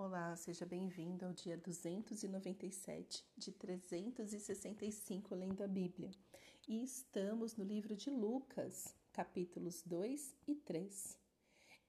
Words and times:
Olá, 0.00 0.36
seja 0.36 0.64
bem-vindo 0.64 1.26
ao 1.26 1.32
dia 1.32 1.56
297 1.56 3.26
de 3.36 3.50
365 3.50 5.34
lendo 5.34 5.60
a 5.60 5.66
Bíblia. 5.66 6.12
E 6.68 6.84
estamos 6.84 7.56
no 7.56 7.64
livro 7.64 7.96
de 7.96 8.08
Lucas, 8.08 8.94
capítulos 9.12 9.82
2 9.82 10.36
e 10.46 10.54
3. 10.54 11.18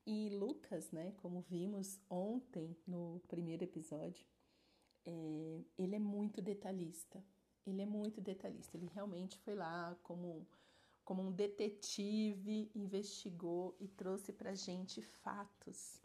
E 0.08 0.32
Lucas, 0.32 0.92
né, 0.92 1.12
como 1.18 1.42
vimos 1.42 2.00
ontem 2.10 2.76
no 2.88 3.22
primeiro 3.28 3.64
episódio, 3.64 4.26
é, 5.06 5.62
ele 5.78 5.96
é 5.96 6.00
muito 6.00 6.42
detalhista. 6.42 7.24
Ele 7.64 7.84
é 7.84 7.86
muito 7.86 8.20
detalhista. 8.20 8.76
Ele 8.76 8.88
realmente 8.88 9.38
foi 9.38 9.54
lá 9.54 9.96
como, 10.02 10.48
como 11.06 11.22
um 11.22 11.32
detetive, 11.32 12.72
investigou 12.74 13.78
e 13.80 13.88
trouxe 13.88 14.34
para 14.34 14.56
gente 14.56 15.00
fatos 15.00 16.02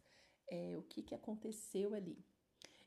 é, 0.48 0.76
o 0.76 0.82
que, 0.82 1.02
que 1.02 1.14
aconteceu 1.14 1.94
ali. 1.94 2.24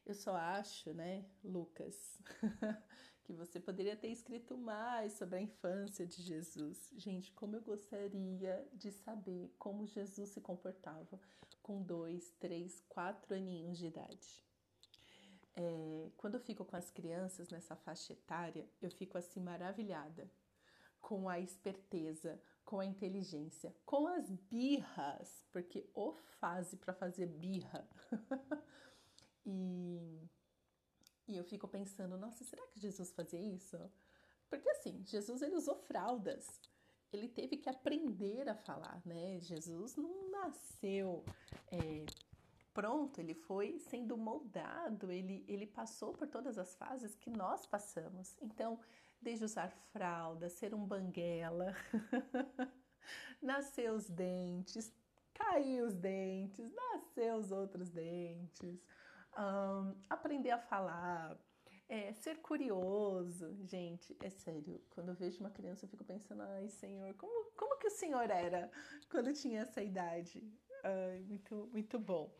Eu 0.05 0.15
só 0.15 0.35
acho, 0.35 0.93
né, 0.93 1.25
Lucas, 1.43 2.17
que 3.23 3.33
você 3.33 3.59
poderia 3.59 3.95
ter 3.95 4.07
escrito 4.07 4.57
mais 4.57 5.13
sobre 5.13 5.37
a 5.37 5.41
infância 5.41 6.07
de 6.07 6.21
Jesus. 6.21 6.93
Gente, 6.95 7.33
como 7.33 7.57
eu 7.57 7.61
gostaria 7.61 8.65
de 8.73 8.91
saber 8.91 9.53
como 9.57 9.85
Jesus 9.85 10.29
se 10.29 10.39
comportava 10.39 11.19
com 11.61 11.83
dois, 11.83 12.31
três, 12.39 12.79
quatro 12.87 13.35
aninhos 13.35 13.77
de 13.77 13.87
idade. 13.87 14.45
É, 15.53 16.11
quando 16.15 16.35
eu 16.35 16.39
fico 16.39 16.63
com 16.63 16.77
as 16.77 16.89
crianças 16.89 17.49
nessa 17.49 17.75
faixa 17.75 18.13
etária, 18.13 18.65
eu 18.81 18.89
fico 18.89 19.17
assim 19.17 19.41
maravilhada 19.41 20.31
com 21.01 21.27
a 21.27 21.39
esperteza, 21.39 22.41
com 22.67 22.81
a 22.81 22.85
inteligência, 22.85 23.73
com 23.85 24.07
as 24.07 24.29
birras, 24.29 25.47
porque 25.53 25.89
o 25.95 26.11
fase 26.37 26.75
para 26.75 26.93
fazer 26.93 27.25
birra. 27.25 27.87
e, 29.45 30.21
e 31.29 31.37
eu 31.37 31.45
fico 31.45 31.65
pensando, 31.65 32.17
nossa, 32.17 32.43
será 32.43 32.67
que 32.67 32.77
Jesus 32.81 33.13
fazia 33.13 33.39
isso? 33.39 33.77
Porque 34.49 34.69
assim, 34.69 35.01
Jesus 35.05 35.41
ele 35.41 35.55
usou 35.55 35.77
fraldas. 35.77 36.59
Ele 37.13 37.29
teve 37.29 37.55
que 37.55 37.69
aprender 37.69 38.49
a 38.49 38.55
falar, 38.55 39.01
né? 39.05 39.39
Jesus 39.39 39.95
não 39.95 40.29
nasceu 40.29 41.23
é, 41.71 42.05
pronto, 42.77 43.19
ele 43.19 43.33
foi 43.33 43.79
sendo 43.79 44.15
moldado, 44.15 45.11
ele, 45.11 45.43
ele 45.47 45.65
passou 45.65 46.13
por 46.13 46.27
todas 46.27 46.59
as 46.59 46.75
fases 46.75 47.15
que 47.15 47.27
nós 47.27 47.65
passamos. 47.65 48.37
Então, 48.39 48.79
desde 49.19 49.45
usar 49.45 49.71
fralda, 49.91 50.47
ser 50.47 50.75
um 50.75 50.85
banguela, 50.85 51.73
nascer 53.41 53.91
os 53.91 54.07
dentes, 54.07 54.93
cair 55.33 55.81
os 55.81 55.95
dentes, 55.95 56.71
nascer 56.71 57.33
os 57.33 57.51
outros 57.51 57.89
dentes, 57.89 58.79
um, 59.35 59.95
aprender 60.07 60.51
a 60.51 60.59
falar, 60.59 61.35
é, 61.89 62.13
ser 62.13 62.43
curioso. 62.43 63.57
Gente, 63.63 64.15
é 64.21 64.29
sério, 64.29 64.79
quando 64.91 65.09
eu 65.09 65.15
vejo 65.15 65.39
uma 65.39 65.49
criança 65.49 65.85
eu 65.85 65.89
fico 65.89 66.03
pensando, 66.03 66.43
ai 66.43 66.69
Senhor, 66.69 67.11
como, 67.15 67.51
como 67.55 67.79
que 67.79 67.87
o 67.87 67.91
Senhor 67.91 68.29
era 68.29 68.69
quando 69.09 69.33
tinha 69.33 69.61
essa 69.61 69.81
idade? 69.81 70.47
Ai, 70.83 71.23
muito, 71.27 71.69
muito 71.71 71.99
bom. 71.99 72.31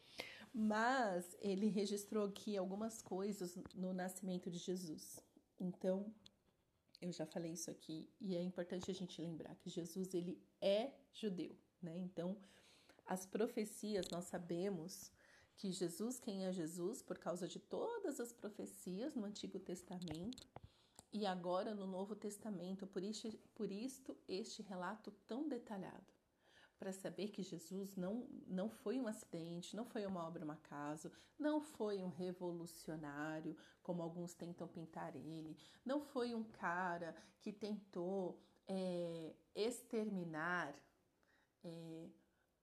Mas 0.53 1.37
ele 1.39 1.67
registrou 1.67 2.25
aqui 2.25 2.57
algumas 2.57 3.01
coisas 3.01 3.57
no 3.75 3.93
nascimento 3.93 4.49
de 4.49 4.57
Jesus. 4.57 5.19
Então, 5.59 6.11
eu 7.01 7.11
já 7.11 7.25
falei 7.25 7.51
isso 7.51 7.69
aqui 7.69 8.09
e 8.19 8.35
é 8.35 8.41
importante 8.41 8.89
a 8.89 8.93
gente 8.93 9.21
lembrar 9.21 9.55
que 9.55 9.69
Jesus 9.69 10.13
ele 10.13 10.41
é 10.59 10.91
judeu, 11.13 11.55
né? 11.81 11.95
Então, 11.97 12.35
as 13.05 13.25
profecias 13.25 14.07
nós 14.09 14.25
sabemos 14.25 15.11
que 15.55 15.71
Jesus, 15.71 16.19
quem 16.19 16.45
é 16.45 16.51
Jesus, 16.51 17.01
por 17.01 17.17
causa 17.17 17.47
de 17.47 17.59
todas 17.59 18.19
as 18.19 18.31
profecias 18.31 19.15
no 19.15 19.25
Antigo 19.25 19.59
Testamento 19.59 20.47
e 21.11 21.25
agora 21.25 21.73
no 21.73 21.87
Novo 21.87 22.15
Testamento, 22.15 22.85
por 22.85 23.03
isso, 23.03 23.31
por 23.55 23.71
isto 23.71 24.15
este 24.27 24.61
relato 24.61 25.11
tão 25.27 25.47
detalhado 25.47 26.16
para 26.77 26.91
saber 26.91 27.29
que 27.29 27.41
Jesus 27.41 27.95
não, 27.95 28.27
não 28.47 28.69
foi 28.69 28.99
um 28.99 29.07
acidente, 29.07 29.75
não 29.75 29.85
foi 29.85 30.05
uma 30.05 30.25
obra, 30.25 30.45
um 30.45 30.51
acaso, 30.51 31.11
não 31.37 31.59
foi 31.59 32.03
um 32.03 32.09
revolucionário, 32.09 33.57
como 33.81 34.01
alguns 34.01 34.33
tentam 34.33 34.67
pintar 34.67 35.15
ele, 35.15 35.57
não 35.85 36.01
foi 36.01 36.35
um 36.35 36.43
cara 36.43 37.15
que 37.41 37.51
tentou 37.51 38.39
é, 38.67 39.35
exterminar 39.55 40.75
é, 41.63 42.09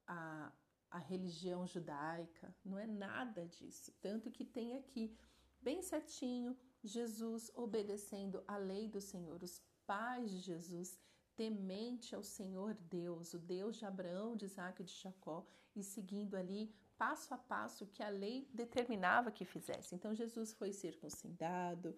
a, 0.06 0.52
a 0.90 0.98
religião 0.98 1.66
judaica, 1.66 2.54
não 2.64 2.78
é 2.78 2.86
nada 2.86 3.46
disso. 3.46 3.92
Tanto 4.00 4.30
que 4.30 4.44
tem 4.44 4.76
aqui, 4.76 5.16
bem 5.60 5.82
certinho, 5.82 6.56
Jesus 6.82 7.50
obedecendo 7.54 8.44
a 8.46 8.56
lei 8.56 8.86
do 8.88 9.00
Senhor, 9.00 9.42
os 9.42 9.60
pais 9.86 10.30
de 10.30 10.38
Jesus 10.38 10.98
temente 11.36 12.14
ao 12.14 12.22
Senhor 12.22 12.74
Deus, 12.74 13.34
o 13.34 13.38
Deus 13.38 13.76
de 13.76 13.84
Abraão, 13.84 14.36
de 14.36 14.44
Isaac 14.44 14.82
e 14.82 14.84
de 14.84 14.92
Jacó, 14.92 15.44
e 15.74 15.82
seguindo 15.82 16.36
ali 16.36 16.72
passo 16.96 17.34
a 17.34 17.38
passo 17.38 17.86
que 17.86 18.02
a 18.02 18.08
lei 18.08 18.48
determinava 18.52 19.30
que 19.30 19.44
fizesse. 19.44 19.94
Então 19.94 20.14
Jesus 20.14 20.52
foi 20.52 20.72
circuncidado 20.72 21.96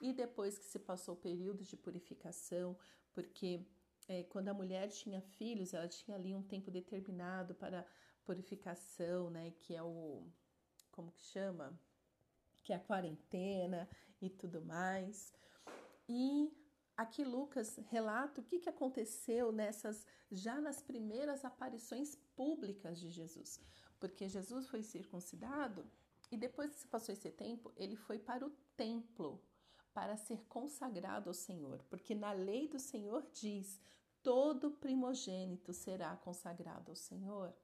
e 0.00 0.12
depois 0.12 0.58
que 0.58 0.64
se 0.64 0.78
passou 0.78 1.14
o 1.14 1.18
período 1.18 1.64
de 1.64 1.76
purificação, 1.76 2.76
porque 3.12 3.66
é, 4.08 4.22
quando 4.24 4.48
a 4.48 4.54
mulher 4.54 4.88
tinha 4.88 5.20
filhos, 5.20 5.74
ela 5.74 5.88
tinha 5.88 6.16
ali 6.16 6.34
um 6.34 6.42
tempo 6.42 6.70
determinado 6.70 7.54
para 7.54 7.86
purificação, 8.24 9.30
né, 9.30 9.52
que 9.58 9.74
é 9.74 9.82
o 9.82 10.26
como 10.90 11.12
que 11.12 11.22
chama? 11.22 11.78
Que 12.64 12.72
é 12.72 12.76
a 12.76 12.80
quarentena 12.80 13.88
e 14.20 14.28
tudo 14.28 14.60
mais. 14.64 15.32
E 16.08 16.50
Aqui 16.98 17.22
Lucas 17.22 17.76
relata 17.90 18.40
o 18.40 18.44
que, 18.44 18.58
que 18.58 18.68
aconteceu 18.68 19.52
nessas 19.52 20.04
já 20.32 20.60
nas 20.60 20.82
primeiras 20.82 21.44
aparições 21.44 22.16
públicas 22.34 22.98
de 22.98 23.08
Jesus, 23.08 23.60
porque 24.00 24.28
Jesus 24.28 24.66
foi 24.66 24.82
circuncidado 24.82 25.86
e 26.28 26.36
depois 26.36 26.72
que 26.72 26.80
se 26.80 26.88
passou 26.88 27.12
esse 27.12 27.30
tempo, 27.30 27.72
ele 27.76 27.94
foi 27.94 28.18
para 28.18 28.44
o 28.44 28.50
templo 28.76 29.40
para 29.94 30.16
ser 30.16 30.44
consagrado 30.48 31.30
ao 31.30 31.34
Senhor, 31.34 31.84
porque 31.88 32.16
na 32.16 32.32
lei 32.32 32.66
do 32.66 32.80
Senhor 32.80 33.24
diz: 33.32 33.80
todo 34.20 34.72
primogênito 34.72 35.72
será 35.72 36.16
consagrado 36.16 36.90
ao 36.90 36.96
Senhor. 36.96 37.54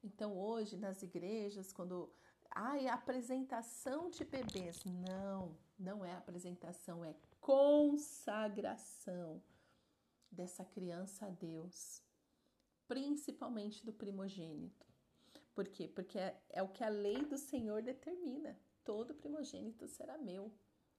Então, 0.00 0.38
hoje, 0.38 0.76
nas 0.76 1.02
igrejas, 1.02 1.72
quando 1.72 2.08
ai, 2.52 2.86
apresentação 2.86 4.08
de 4.10 4.24
bebês, 4.24 4.84
não, 4.84 5.58
não 5.76 6.04
é 6.04 6.14
apresentação, 6.14 7.04
é 7.04 7.12
consagração 7.46 9.40
dessa 10.28 10.64
criança 10.64 11.26
a 11.26 11.30
Deus, 11.30 12.02
principalmente 12.88 13.86
do 13.86 13.92
primogênito. 13.92 14.84
Por 15.54 15.68
quê? 15.68 15.86
Porque 15.86 16.18
é, 16.18 16.42
é 16.48 16.60
o 16.60 16.68
que 16.68 16.82
a 16.82 16.88
lei 16.88 17.24
do 17.24 17.38
Senhor 17.38 17.82
determina. 17.82 18.58
Todo 18.82 19.14
primogênito 19.14 19.86
será 19.86 20.18
meu. 20.18 20.52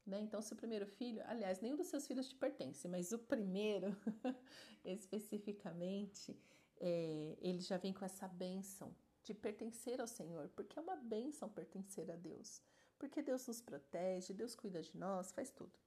Né? 0.05 0.21
Então, 0.21 0.41
seu 0.41 0.55
primeiro 0.55 0.87
filho, 0.87 1.21
aliás, 1.25 1.59
nenhum 1.59 1.75
dos 1.75 1.87
seus 1.87 2.07
filhos 2.07 2.29
te 2.29 2.35
pertence, 2.35 2.87
mas 2.87 3.11
o 3.11 3.19
primeiro, 3.19 3.93
especificamente, 4.85 6.33
é, 6.77 7.37
ele 7.41 7.59
já 7.59 7.75
vem 7.77 7.91
com 7.91 8.05
essa 8.05 8.25
bênção 8.25 8.95
de 9.21 9.33
pertencer 9.33 9.99
ao 9.99 10.07
Senhor, 10.07 10.47
porque 10.55 10.79
é 10.79 10.81
uma 10.81 10.95
bênção 10.95 11.49
pertencer 11.49 12.09
a 12.09 12.15
Deus, 12.15 12.61
porque 12.97 13.21
Deus 13.21 13.45
nos 13.47 13.59
protege, 13.59 14.33
Deus 14.33 14.55
cuida 14.55 14.81
de 14.81 14.97
nós, 14.97 15.33
faz 15.33 15.51
tudo. 15.51 15.77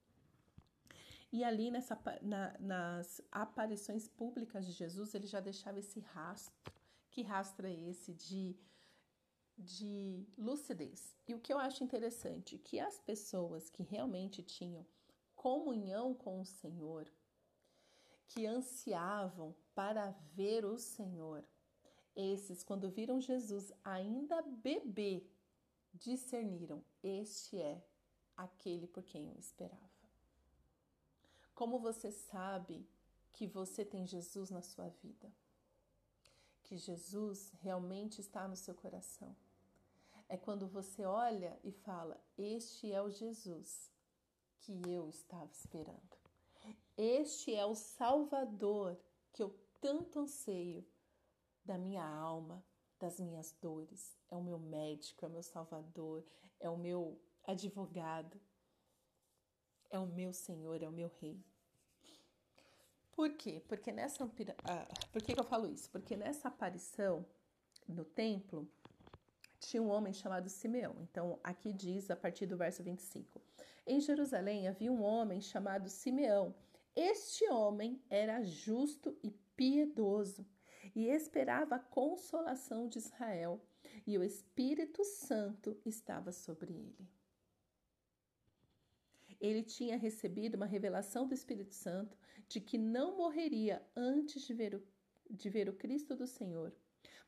E 1.32 1.44
ali 1.44 1.70
nessa, 1.70 1.98
na, 2.22 2.58
nas 2.58 3.20
aparições 3.30 4.08
públicas 4.08 4.66
de 4.66 4.72
Jesus, 4.72 5.14
ele 5.14 5.26
já 5.26 5.40
deixava 5.40 5.78
esse 5.78 6.00
rastro. 6.00 6.72
Que 7.08 7.22
rastro 7.22 7.66
é 7.66 7.72
esse 7.72 8.12
de, 8.14 8.56
de 9.56 10.26
lucidez? 10.36 11.16
E 11.28 11.34
o 11.34 11.40
que 11.40 11.52
eu 11.52 11.58
acho 11.58 11.84
interessante, 11.84 12.58
que 12.58 12.80
as 12.80 12.98
pessoas 12.98 13.70
que 13.70 13.82
realmente 13.82 14.42
tinham 14.42 14.84
comunhão 15.36 16.14
com 16.14 16.40
o 16.40 16.44
Senhor, 16.44 17.10
que 18.26 18.46
ansiavam 18.46 19.54
para 19.74 20.10
ver 20.34 20.64
o 20.64 20.78
Senhor, 20.78 21.44
esses, 22.14 22.62
quando 22.62 22.90
viram 22.90 23.20
Jesus 23.20 23.72
ainda 23.84 24.42
bebê, 24.42 25.24
discerniram: 25.94 26.84
este 27.02 27.60
é 27.60 27.84
aquele 28.36 28.86
por 28.86 29.04
quem 29.04 29.28
eu 29.28 29.38
esperava. 29.38 29.99
Como 31.60 31.78
você 31.78 32.10
sabe 32.10 32.88
que 33.34 33.46
você 33.46 33.84
tem 33.84 34.06
Jesus 34.06 34.48
na 34.48 34.62
sua 34.62 34.88
vida? 34.88 35.30
Que 36.62 36.78
Jesus 36.78 37.52
realmente 37.60 38.18
está 38.18 38.48
no 38.48 38.56
seu 38.56 38.74
coração? 38.74 39.36
É 40.26 40.38
quando 40.38 40.66
você 40.66 41.04
olha 41.04 41.60
e 41.62 41.70
fala: 41.70 42.18
Este 42.38 42.90
é 42.90 43.02
o 43.02 43.10
Jesus 43.10 43.92
que 44.60 44.90
eu 44.90 45.10
estava 45.10 45.52
esperando. 45.52 46.16
Este 46.96 47.54
é 47.54 47.66
o 47.66 47.74
Salvador 47.74 48.98
que 49.30 49.42
eu 49.42 49.54
tanto 49.82 50.20
anseio 50.20 50.82
da 51.62 51.76
minha 51.76 52.06
alma, 52.06 52.64
das 52.98 53.20
minhas 53.20 53.52
dores, 53.60 54.18
é 54.30 54.34
o 54.34 54.42
meu 54.42 54.58
médico, 54.58 55.26
é 55.26 55.28
o 55.28 55.32
meu 55.32 55.42
salvador, 55.42 56.24
é 56.58 56.70
o 56.70 56.78
meu 56.78 57.20
advogado, 57.44 58.40
é 59.90 59.98
o 59.98 60.06
meu 60.06 60.32
Senhor, 60.32 60.82
é 60.82 60.88
o 60.88 60.92
meu 60.92 61.10
Rei. 61.20 61.49
Por 63.12 63.30
quê? 63.30 63.62
Porque 63.68 63.92
nessa 63.92 64.24
ah, 64.24 64.88
por 65.12 65.22
que, 65.22 65.34
que 65.34 65.40
eu 65.40 65.44
falo 65.44 65.66
isso? 65.66 65.90
Porque 65.90 66.16
nessa 66.16 66.48
aparição 66.48 67.24
no 67.86 68.04
templo 68.04 68.68
tinha 69.58 69.82
um 69.82 69.90
homem 69.90 70.12
chamado 70.12 70.48
Simeão. 70.48 70.96
Então 71.00 71.38
aqui 71.44 71.72
diz 71.72 72.10
a 72.10 72.16
partir 72.16 72.46
do 72.46 72.56
verso 72.56 72.82
25: 72.82 73.40
Em 73.86 74.00
Jerusalém 74.00 74.68
havia 74.68 74.90
um 74.90 75.02
homem 75.02 75.40
chamado 75.40 75.88
Simeão. 75.88 76.54
Este 76.96 77.48
homem 77.50 78.02
era 78.08 78.42
justo 78.42 79.16
e 79.22 79.30
piedoso 79.56 80.46
e 80.94 81.06
esperava 81.06 81.76
a 81.76 81.78
consolação 81.78 82.88
de 82.88 82.98
Israel, 82.98 83.60
e 84.06 84.18
o 84.18 84.24
Espírito 84.24 85.04
Santo 85.04 85.76
estava 85.84 86.32
sobre 86.32 86.72
ele. 86.72 87.08
Ele 89.40 89.62
tinha 89.62 89.96
recebido 89.96 90.56
uma 90.56 90.66
revelação 90.66 91.26
do 91.26 91.34
Espírito 91.34 91.74
Santo 91.74 92.16
de 92.46 92.60
que 92.60 92.76
não 92.76 93.16
morreria 93.16 93.82
antes 93.96 94.46
de 94.46 94.52
ver 94.52 94.74
o, 94.74 94.82
de 95.30 95.48
ver 95.48 95.68
o 95.68 95.72
Cristo 95.72 96.14
do 96.14 96.26
Senhor. 96.26 96.74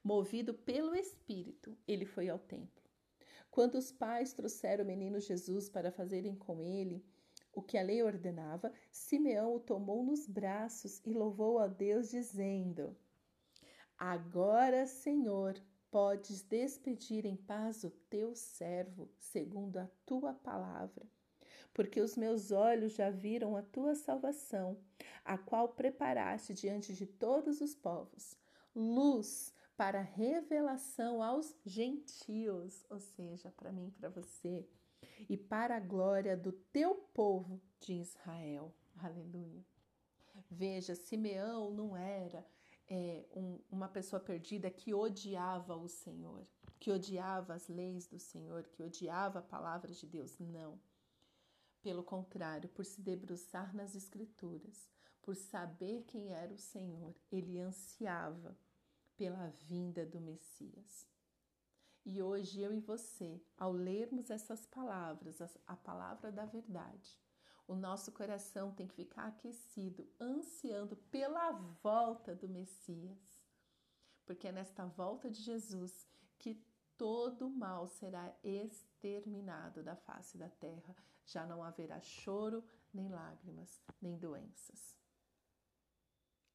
Movido 0.04 0.52
pelo 0.52 0.94
Espírito, 0.94 1.76
ele 1.86 2.04
foi 2.04 2.28
ao 2.28 2.38
templo. 2.38 2.82
Quando 3.50 3.76
os 3.76 3.92
pais 3.92 4.32
trouxeram 4.32 4.84
o 4.84 4.86
menino 4.86 5.20
Jesus 5.20 5.68
para 5.68 5.92
fazerem 5.92 6.34
com 6.34 6.60
ele 6.62 7.04
o 7.52 7.62
que 7.62 7.76
a 7.76 7.82
lei 7.82 8.02
ordenava, 8.02 8.72
Simeão 8.90 9.54
o 9.54 9.60
tomou 9.60 10.02
nos 10.02 10.26
braços 10.26 11.00
e 11.04 11.12
louvou 11.12 11.58
a 11.58 11.66
Deus, 11.66 12.10
dizendo: 12.10 12.96
Agora, 13.98 14.86
Senhor, 14.86 15.54
podes 15.90 16.42
despedir 16.42 17.26
em 17.26 17.36
paz 17.36 17.84
o 17.84 17.90
teu 17.90 18.34
servo, 18.34 19.10
segundo 19.18 19.76
a 19.76 19.86
tua 20.06 20.32
palavra. 20.32 21.06
Porque 21.72 22.00
os 22.00 22.16
meus 22.16 22.50
olhos 22.50 22.92
já 22.92 23.10
viram 23.10 23.56
a 23.56 23.62
tua 23.62 23.94
salvação, 23.94 24.78
a 25.24 25.38
qual 25.38 25.68
preparaste 25.70 26.52
diante 26.52 26.94
de 26.94 27.06
todos 27.06 27.60
os 27.60 27.74
povos, 27.74 28.36
luz 28.74 29.54
para 29.76 30.00
revelação 30.00 31.22
aos 31.22 31.54
gentios, 31.64 32.84
ou 32.90 33.00
seja, 33.00 33.50
para 33.50 33.72
mim 33.72 33.88
e 33.88 33.90
para 33.90 34.08
você, 34.08 34.68
e 35.28 35.36
para 35.36 35.76
a 35.76 35.80
glória 35.80 36.36
do 36.36 36.52
teu 36.52 36.94
povo 36.94 37.60
de 37.80 37.94
Israel. 37.94 38.72
Aleluia. 38.98 39.64
Veja, 40.50 40.94
Simeão 40.94 41.70
não 41.70 41.96
era 41.96 42.46
é, 42.88 43.24
um, 43.34 43.58
uma 43.70 43.88
pessoa 43.88 44.20
perdida 44.20 44.70
que 44.70 44.92
odiava 44.92 45.74
o 45.74 45.88
Senhor, 45.88 46.46
que 46.78 46.90
odiava 46.90 47.54
as 47.54 47.68
leis 47.68 48.06
do 48.06 48.18
Senhor, 48.18 48.64
que 48.64 48.82
odiava 48.82 49.38
a 49.38 49.42
palavra 49.42 49.92
de 49.92 50.06
Deus. 50.06 50.38
Não. 50.38 50.78
Pelo 51.82 52.04
contrário, 52.04 52.68
por 52.68 52.84
se 52.84 53.00
debruçar 53.00 53.74
nas 53.74 53.96
Escrituras, 53.96 54.88
por 55.20 55.34
saber 55.34 56.04
quem 56.04 56.32
era 56.32 56.52
o 56.52 56.58
Senhor, 56.58 57.14
ele 57.30 57.58
ansiava 57.58 58.56
pela 59.16 59.48
vinda 59.48 60.06
do 60.06 60.20
Messias. 60.20 61.06
E 62.04 62.22
hoje 62.22 62.60
eu 62.60 62.72
e 62.72 62.80
você, 62.80 63.40
ao 63.56 63.72
lermos 63.72 64.30
essas 64.30 64.64
palavras, 64.66 65.40
a 65.66 65.76
palavra 65.76 66.32
da 66.32 66.44
verdade, 66.44 67.20
o 67.66 67.74
nosso 67.74 68.10
coração 68.10 68.72
tem 68.72 68.88
que 68.88 68.94
ficar 68.94 69.26
aquecido, 69.28 70.08
ansiando 70.20 70.96
pela 70.96 71.52
volta 71.82 72.34
do 72.34 72.48
Messias. 72.48 73.44
Porque 74.24 74.48
é 74.48 74.52
nesta 74.52 74.84
volta 74.84 75.30
de 75.30 75.40
Jesus 75.42 76.08
que 76.38 76.64
todo 76.96 77.48
mal 77.48 77.86
será 77.86 78.34
exterminado 78.42 79.82
da 79.82 79.94
face 79.94 80.36
da 80.36 80.48
terra. 80.48 80.96
Já 81.24 81.46
não 81.46 81.62
haverá 81.62 82.00
choro, 82.00 82.64
nem 82.92 83.08
lágrimas, 83.08 83.82
nem 84.00 84.18
doenças. 84.18 84.96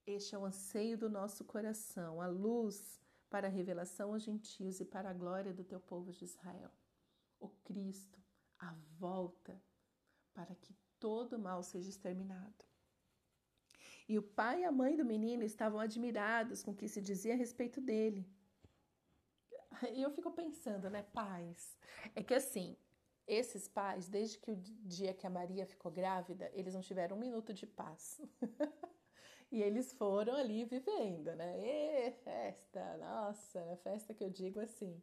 Este 0.06 0.36
é 0.36 0.38
o 0.38 0.46
anseio 0.46 0.98
do 0.98 1.10
nosso 1.10 1.44
coração, 1.44 2.22
a 2.22 2.28
luz 2.28 3.02
para 3.30 3.48
a 3.48 3.52
revelação 3.52 4.14
aos 4.14 4.24
gentios 4.24 4.80
e 4.80 4.86
para 4.86 5.10
a 5.10 5.14
glória 5.14 5.54
do 5.54 5.64
teu 5.64 5.80
povo 5.80 6.12
de 6.14 6.24
Israel. 6.24 6.72
O 7.40 7.50
Cristo, 7.50 8.20
a 8.58 8.74
volta 8.98 9.62
para 10.34 10.56
que 10.56 10.74
todo 11.00 11.38
mal 11.38 11.62
seja 11.62 11.90
exterminado. 11.90 12.66
E 14.08 14.18
o 14.18 14.24
pai 14.24 14.62
e 14.62 14.66
a 14.66 14.72
mãe 14.72 14.96
do 14.96 15.04
menino 15.04 15.44
estavam 15.44 15.80
admirados 15.80 16.64
com 16.64 16.72
o 16.72 16.76
que 16.76 16.88
se 16.88 17.02
dizia 17.02 17.34
a 17.34 17.38
respeito 17.38 17.82
dele. 17.82 18.26
E 19.94 20.02
eu 20.02 20.10
fico 20.10 20.32
pensando, 20.32 20.90
né, 20.90 21.04
pais? 21.04 21.78
É 22.16 22.24
que 22.24 22.34
assim, 22.34 22.78
esses 23.28 23.68
pais, 23.68 24.08
desde 24.08 24.38
que 24.38 24.52
o 24.52 24.56
dia 24.56 25.14
que 25.14 25.28
a 25.28 25.30
Maria 25.30 25.66
ficou 25.66 25.92
grávida, 25.92 26.50
eles 26.54 26.74
não 26.74 26.82
tiveram 26.82 27.18
um 27.18 27.20
minuto 27.20 27.54
de 27.54 27.68
paz. 27.68 28.22
e 29.52 29.62
eles 29.62 29.92
foram 29.94 30.34
ali 30.34 30.64
vivendo, 30.64 31.36
né? 31.36 31.60
E 31.60 32.12
festa, 32.24 32.98
nossa, 32.98 33.76
festa 33.84 34.14
que 34.14 34.24
eu 34.24 34.30
digo 34.30 34.62
assim, 34.62 35.02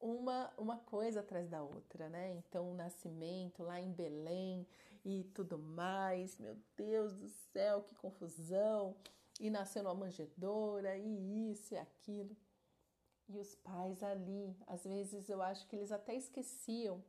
uma, 0.00 0.50
uma 0.56 0.78
coisa 0.78 1.20
atrás 1.20 1.48
da 1.48 1.62
outra, 1.62 2.08
né? 2.08 2.32
Então, 2.32 2.70
o 2.70 2.74
nascimento 2.74 3.62
lá 3.62 3.78
em 3.78 3.92
Belém 3.92 4.66
e 5.04 5.24
tudo 5.34 5.58
mais, 5.58 6.38
meu 6.38 6.56
Deus 6.74 7.14
do 7.14 7.28
céu, 7.28 7.82
que 7.82 7.94
confusão! 7.94 8.96
E 9.38 9.50
nasceu 9.50 9.82
numa 9.82 9.94
manjedoura, 9.94 10.96
e 10.96 11.52
isso 11.52 11.74
e 11.74 11.76
aquilo. 11.76 12.36
E 13.28 13.38
os 13.38 13.54
pais 13.56 14.02
ali, 14.02 14.56
às 14.66 14.84
vezes 14.84 15.28
eu 15.28 15.42
acho 15.42 15.66
que 15.66 15.76
eles 15.76 15.92
até 15.92 16.14
esqueciam 16.14 17.02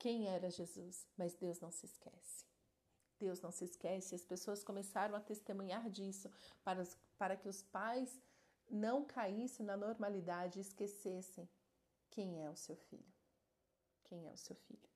quem 0.00 0.28
era 0.28 0.50
Jesus, 0.50 1.06
mas 1.14 1.34
Deus 1.34 1.60
não 1.60 1.70
se 1.70 1.84
esquece. 1.84 2.46
Deus 3.18 3.42
não 3.42 3.52
se 3.52 3.64
esquece. 3.64 4.14
As 4.14 4.24
pessoas 4.24 4.64
começaram 4.64 5.14
a 5.14 5.20
testemunhar 5.20 5.90
disso 5.90 6.30
para, 6.64 6.82
para 7.18 7.36
que 7.36 7.48
os 7.48 7.62
pais 7.62 8.18
não 8.68 9.04
caíssem 9.04 9.64
na 9.64 9.76
normalidade 9.76 10.58
e 10.58 10.62
esquecessem 10.62 11.46
quem 12.08 12.42
é 12.42 12.48
o 12.48 12.56
seu 12.56 12.76
filho. 12.76 13.12
Quem 14.04 14.26
é 14.26 14.32
o 14.32 14.38
seu 14.38 14.56
filho? 14.56 14.88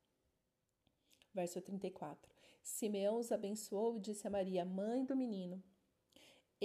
Verso 1.35 1.61
34. 1.61 2.33
Simeão 2.63 3.19
os 3.19 3.31
abençoou 3.31 3.97
e 3.97 4.01
disse 4.01 4.27
a 4.27 4.31
Maria, 4.31 4.65
mãe 4.65 5.05
do 5.05 5.15
menino: 5.15 5.63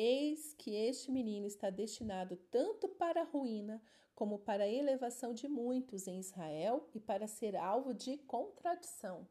Eis 0.01 0.53
que 0.53 0.73
este 0.73 1.11
menino 1.11 1.45
está 1.45 1.69
destinado 1.69 2.37
tanto 2.49 2.87
para 2.87 3.19
a 3.19 3.25
ruína 3.25 3.83
como 4.15 4.39
para 4.39 4.63
a 4.63 4.69
elevação 4.69 5.33
de 5.33 5.45
muitos 5.45 6.07
em 6.07 6.21
Israel 6.21 6.87
e 6.93 7.01
para 7.01 7.27
ser 7.27 7.53
alvo 7.57 7.93
de 7.93 8.17
contradição, 8.19 9.27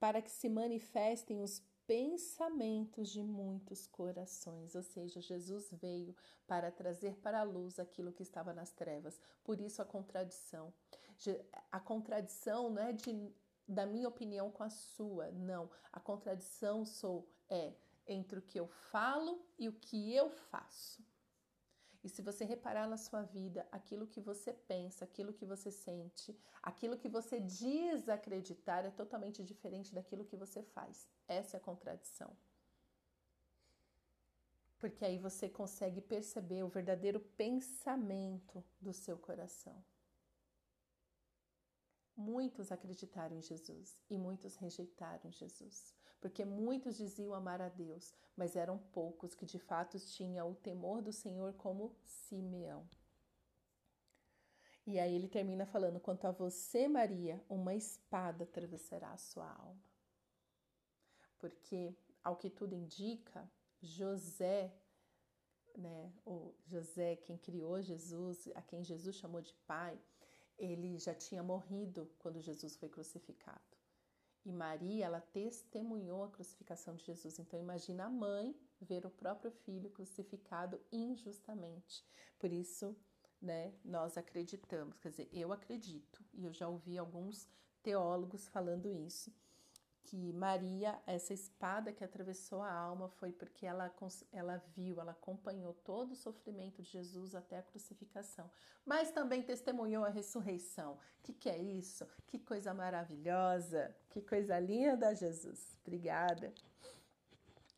para 0.00 0.20
que 0.20 0.28
se 0.28 0.48
manifestem 0.48 1.40
os 1.40 1.62
pensamentos 1.86 3.10
de 3.10 3.22
muitos 3.22 3.86
corações. 3.86 4.74
Ou 4.74 4.82
seja, 4.82 5.20
Jesus 5.20 5.70
veio 5.70 6.16
para 6.44 6.72
trazer 6.72 7.14
para 7.18 7.38
a 7.38 7.44
luz 7.44 7.78
aquilo 7.78 8.12
que 8.12 8.24
estava 8.24 8.52
nas 8.52 8.72
trevas. 8.72 9.20
Por 9.44 9.60
isso 9.60 9.80
a 9.80 9.84
contradição. 9.84 10.74
A 11.70 11.78
contradição 11.78 12.68
não 12.68 12.82
é 12.82 12.92
de, 12.92 13.32
da 13.68 13.86
minha 13.86 14.08
opinião 14.08 14.50
com 14.50 14.64
a 14.64 14.70
sua, 14.70 15.30
não. 15.30 15.70
A 15.92 16.00
contradição 16.00 16.84
sou 16.84 17.30
é 17.48 17.74
entre 18.10 18.38
o 18.38 18.42
que 18.42 18.58
eu 18.58 18.66
falo 18.66 19.40
e 19.58 19.68
o 19.68 19.72
que 19.72 20.14
eu 20.14 20.28
faço. 20.30 21.02
E 22.02 22.08
se 22.08 22.22
você 22.22 22.44
reparar 22.44 22.88
na 22.88 22.96
sua 22.96 23.22
vida, 23.22 23.66
aquilo 23.70 24.06
que 24.06 24.20
você 24.20 24.52
pensa, 24.52 25.04
aquilo 25.04 25.34
que 25.34 25.44
você 25.44 25.70
sente, 25.70 26.36
aquilo 26.62 26.96
que 26.96 27.08
você 27.08 27.38
diz 27.38 28.08
acreditar 28.08 28.84
é 28.86 28.90
totalmente 28.90 29.44
diferente 29.44 29.94
daquilo 29.94 30.24
que 30.24 30.36
você 30.36 30.62
faz. 30.62 31.06
Essa 31.28 31.56
é 31.56 31.58
a 31.58 31.62
contradição. 31.62 32.34
Porque 34.78 35.04
aí 35.04 35.18
você 35.18 35.46
consegue 35.46 36.00
perceber 36.00 36.62
o 36.62 36.68
verdadeiro 36.68 37.20
pensamento 37.20 38.64
do 38.80 38.94
seu 38.94 39.18
coração. 39.18 39.84
Muitos 42.16 42.72
acreditaram 42.72 43.36
em 43.36 43.42
Jesus 43.42 43.98
e 44.08 44.16
muitos 44.16 44.56
rejeitaram 44.56 45.30
Jesus 45.30 45.99
porque 46.20 46.44
muitos 46.44 46.96
diziam 46.96 47.34
amar 47.34 47.60
a 47.60 47.68
Deus, 47.68 48.14
mas 48.36 48.56
eram 48.56 48.78
poucos 48.92 49.34
que 49.34 49.46
de 49.46 49.58
fato 49.58 49.98
tinham 49.98 50.50
o 50.50 50.54
temor 50.54 51.00
do 51.02 51.12
Senhor 51.12 51.54
como 51.54 51.96
Simeão. 52.04 52.86
E 54.86 54.98
aí 54.98 55.14
ele 55.14 55.28
termina 55.28 55.64
falando: 55.66 56.00
quanto 56.00 56.26
a 56.26 56.30
você, 56.30 56.88
Maria, 56.88 57.42
uma 57.48 57.74
espada 57.74 58.44
atravessará 58.44 59.12
a 59.12 59.18
sua 59.18 59.50
alma. 59.50 59.82
Porque, 61.38 61.96
ao 62.22 62.36
que 62.36 62.50
tudo 62.50 62.74
indica, 62.74 63.50
José, 63.80 64.74
né, 65.76 66.12
o 66.26 66.52
José, 66.66 67.16
quem 67.16 67.38
criou 67.38 67.80
Jesus, 67.80 68.48
a 68.54 68.60
quem 68.60 68.84
Jesus 68.84 69.16
chamou 69.16 69.40
de 69.40 69.54
pai, 69.66 69.98
ele 70.58 70.98
já 70.98 71.14
tinha 71.14 71.42
morrido 71.42 72.10
quando 72.18 72.40
Jesus 72.40 72.76
foi 72.76 72.88
crucificado. 72.90 73.79
E 74.44 74.52
Maria, 74.52 75.06
ela 75.06 75.20
testemunhou 75.20 76.24
a 76.24 76.30
crucificação 76.30 76.94
de 76.94 77.04
Jesus. 77.04 77.38
Então 77.38 77.58
imagina 77.60 78.06
a 78.06 78.10
mãe 78.10 78.54
ver 78.80 79.04
o 79.04 79.10
próprio 79.10 79.50
filho 79.50 79.90
crucificado 79.90 80.80
injustamente. 80.90 82.04
Por 82.38 82.50
isso, 82.50 82.96
né, 83.40 83.74
nós 83.84 84.16
acreditamos, 84.16 84.98
quer 84.98 85.10
dizer, 85.10 85.28
eu 85.32 85.52
acredito, 85.52 86.24
e 86.32 86.44
eu 86.44 86.52
já 86.52 86.68
ouvi 86.68 86.98
alguns 86.98 87.48
teólogos 87.82 88.48
falando 88.48 88.92
isso, 88.92 89.32
que 90.10 90.32
Maria, 90.32 91.00
essa 91.06 91.32
espada 91.32 91.92
que 91.92 92.02
atravessou 92.02 92.62
a 92.62 92.72
alma, 92.72 93.08
foi 93.08 93.30
porque 93.30 93.64
ela, 93.64 93.94
ela 94.32 94.56
viu, 94.74 95.00
ela 95.00 95.12
acompanhou 95.12 95.72
todo 95.72 96.10
o 96.10 96.16
sofrimento 96.16 96.82
de 96.82 96.90
Jesus 96.90 97.32
até 97.32 97.58
a 97.58 97.62
crucificação, 97.62 98.50
mas 98.84 99.12
também 99.12 99.40
testemunhou 99.40 100.04
a 100.04 100.08
ressurreição. 100.08 100.94
O 100.94 101.22
que, 101.22 101.32
que 101.32 101.48
é 101.48 101.56
isso? 101.56 102.04
Que 102.26 102.40
coisa 102.40 102.74
maravilhosa, 102.74 103.94
que 104.08 104.20
coisa 104.20 104.58
linda, 104.58 105.14
Jesus. 105.14 105.78
Obrigada. 105.82 106.52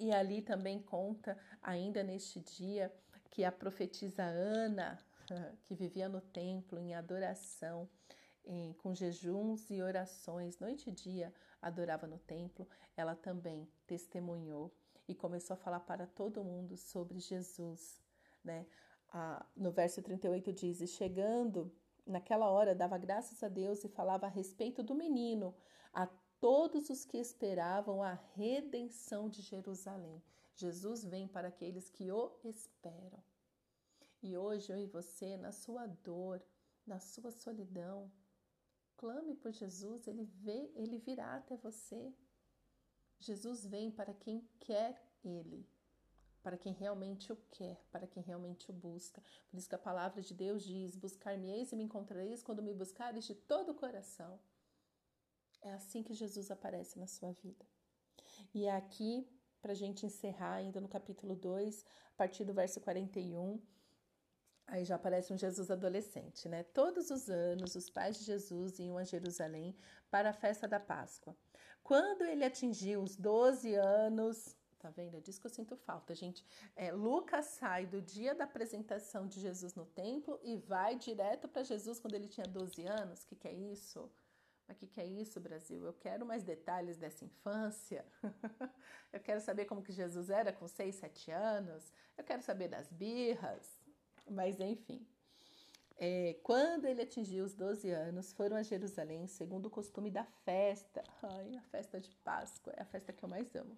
E 0.00 0.10
ali 0.10 0.40
também 0.40 0.80
conta, 0.80 1.36
ainda 1.60 2.02
neste 2.02 2.40
dia, 2.40 2.90
que 3.30 3.44
a 3.44 3.52
profetisa 3.52 4.22
Ana, 4.22 4.98
que 5.64 5.74
vivia 5.74 6.08
no 6.08 6.22
templo 6.22 6.78
em 6.78 6.94
adoração, 6.94 7.86
em, 8.44 8.72
com 8.74 8.94
jejuns 8.94 9.70
e 9.70 9.82
orações, 9.82 10.58
noite 10.58 10.88
e 10.88 10.92
dia, 10.92 11.32
adorava 11.62 12.06
no 12.06 12.18
templo, 12.18 12.68
ela 12.96 13.14
também 13.14 13.70
testemunhou 13.86 14.74
e 15.08 15.14
começou 15.14 15.54
a 15.54 15.56
falar 15.58 15.80
para 15.80 16.06
todo 16.06 16.44
mundo 16.44 16.76
sobre 16.76 17.20
Jesus, 17.20 18.02
né? 18.44 18.66
Ah, 19.12 19.46
no 19.56 19.70
verso 19.70 20.02
38 20.02 20.52
diz: 20.52 20.80
e 20.80 20.86
Chegando 20.86 21.72
naquela 22.06 22.50
hora, 22.50 22.74
dava 22.74 22.98
graças 22.98 23.42
a 23.42 23.48
Deus 23.48 23.84
e 23.84 23.88
falava 23.88 24.26
a 24.26 24.30
respeito 24.30 24.82
do 24.82 24.94
menino 24.94 25.54
a 25.92 26.06
todos 26.40 26.90
os 26.90 27.04
que 27.04 27.18
esperavam 27.18 28.02
a 28.02 28.14
redenção 28.34 29.28
de 29.28 29.42
Jerusalém. 29.42 30.22
Jesus 30.56 31.04
vem 31.04 31.28
para 31.28 31.48
aqueles 31.48 31.88
que 31.88 32.10
o 32.10 32.38
esperam. 32.44 33.22
E 34.22 34.36
hoje 34.36 34.72
eu 34.72 34.78
e 34.78 34.86
você, 34.86 35.36
na 35.36 35.52
sua 35.52 35.86
dor, 35.86 36.42
na 36.86 36.98
sua 36.98 37.30
solidão, 37.30 38.10
clame 39.02 39.34
por 39.34 39.50
Jesus, 39.50 40.06
ele 40.06 40.24
vê, 40.44 40.70
ele 40.76 40.96
virá 40.96 41.34
até 41.34 41.56
você. 41.56 42.14
Jesus 43.18 43.66
vem 43.66 43.90
para 43.90 44.14
quem 44.14 44.48
quer 44.60 44.96
ele, 45.24 45.68
para 46.40 46.56
quem 46.56 46.72
realmente 46.72 47.32
o 47.32 47.36
quer, 47.50 47.84
para 47.90 48.06
quem 48.06 48.22
realmente 48.22 48.70
o 48.70 48.72
busca. 48.72 49.20
Por 49.48 49.56
isso 49.58 49.68
que 49.68 49.74
a 49.74 49.86
palavra 49.90 50.22
de 50.22 50.32
Deus 50.32 50.62
diz: 50.62 50.94
Buscar-me-eis 50.94 51.72
e 51.72 51.76
me 51.76 51.82
encontrareis 51.82 52.44
quando 52.44 52.62
me 52.62 52.72
buscareis 52.72 53.24
de 53.24 53.34
todo 53.34 53.72
o 53.72 53.74
coração. 53.74 54.38
É 55.62 55.72
assim 55.72 56.04
que 56.04 56.14
Jesus 56.14 56.48
aparece 56.52 56.96
na 56.96 57.08
sua 57.08 57.32
vida. 57.32 57.66
E 58.54 58.66
é 58.66 58.76
aqui, 58.76 59.28
para 59.60 59.72
a 59.72 59.80
gente 59.82 60.06
encerrar, 60.06 60.54
ainda 60.54 60.80
no 60.80 60.88
capítulo 60.88 61.34
2, 61.34 61.84
a 62.06 62.16
partir 62.16 62.44
do 62.44 62.54
verso 62.54 62.80
41, 62.80 63.60
Aí 64.72 64.86
já 64.86 64.94
aparece 64.94 65.30
um 65.34 65.36
Jesus 65.36 65.70
adolescente, 65.70 66.48
né? 66.48 66.62
Todos 66.62 67.10
os 67.10 67.28
anos, 67.28 67.74
os 67.74 67.90
pais 67.90 68.16
de 68.16 68.24
Jesus 68.24 68.78
iam 68.78 68.96
a 68.96 69.04
Jerusalém 69.04 69.76
para 70.10 70.30
a 70.30 70.32
festa 70.32 70.66
da 70.66 70.80
Páscoa. 70.80 71.36
Quando 71.84 72.22
ele 72.22 72.42
atingiu 72.42 73.02
os 73.02 73.14
12 73.14 73.74
anos, 73.74 74.56
tá 74.78 74.88
vendo? 74.88 75.18
É 75.18 75.20
disso 75.20 75.38
que 75.38 75.46
eu 75.46 75.50
sinto 75.50 75.76
falta, 75.76 76.14
gente. 76.14 76.42
É, 76.74 76.90
Lucas 76.90 77.44
sai 77.44 77.84
do 77.84 78.00
dia 78.00 78.34
da 78.34 78.44
apresentação 78.44 79.26
de 79.26 79.40
Jesus 79.40 79.74
no 79.74 79.84
templo 79.84 80.40
e 80.42 80.56
vai 80.56 80.96
direto 80.96 81.46
para 81.48 81.62
Jesus 81.62 82.00
quando 82.00 82.14
ele 82.14 82.26
tinha 82.26 82.46
12 82.46 82.86
anos. 82.86 83.24
O 83.24 83.26
que, 83.26 83.36
que 83.36 83.48
é 83.48 83.52
isso? 83.52 84.10
Mas 84.66 84.78
o 84.78 84.80
que, 84.80 84.86
que 84.86 85.02
é 85.02 85.06
isso, 85.06 85.38
Brasil? 85.38 85.84
Eu 85.84 85.92
quero 85.92 86.24
mais 86.24 86.44
detalhes 86.44 86.96
dessa 86.96 87.26
infância. 87.26 88.06
eu 89.12 89.20
quero 89.20 89.42
saber 89.42 89.66
como 89.66 89.82
que 89.82 89.92
Jesus 89.92 90.30
era 90.30 90.50
com 90.50 90.66
6, 90.66 90.94
7 90.94 91.30
anos. 91.30 91.92
Eu 92.16 92.24
quero 92.24 92.40
saber 92.40 92.68
das 92.68 92.88
birras. 92.88 93.81
Mas 94.32 94.58
enfim. 94.60 95.06
É, 95.96 96.34
quando 96.42 96.86
ele 96.86 97.02
atingiu 97.02 97.44
os 97.44 97.54
12 97.54 97.90
anos, 97.90 98.32
foram 98.32 98.56
a 98.56 98.62
Jerusalém, 98.62 99.26
segundo 99.26 99.66
o 99.66 99.70
costume 99.70 100.10
da 100.10 100.24
festa. 100.24 101.04
Ai, 101.22 101.56
a 101.56 101.62
festa 101.62 102.00
de 102.00 102.10
Páscoa 102.24 102.72
é 102.76 102.82
a 102.82 102.86
festa 102.86 103.12
que 103.12 103.22
eu 103.22 103.28
mais 103.28 103.54
amo. 103.54 103.76